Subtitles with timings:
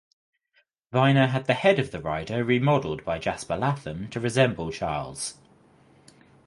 [0.91, 5.35] Vyner had the head of the rider remodelled by Jasper Latham to resemble Charles.